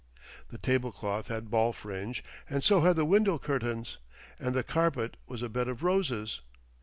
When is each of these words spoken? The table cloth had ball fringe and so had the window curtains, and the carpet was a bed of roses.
The 0.49 0.57
table 0.57 0.91
cloth 0.91 1.27
had 1.27 1.51
ball 1.51 1.73
fringe 1.73 2.23
and 2.49 2.63
so 2.63 2.81
had 2.81 2.95
the 2.95 3.05
window 3.05 3.37
curtains, 3.37 3.99
and 4.39 4.55
the 4.55 4.63
carpet 4.63 5.15
was 5.27 5.43
a 5.43 5.47
bed 5.47 5.67
of 5.67 5.83
roses. 5.83 6.41